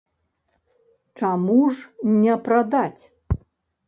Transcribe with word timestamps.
Чаму 1.19 1.57
ж 1.79 2.13
не 2.23 2.37
прадаць? 2.47 3.03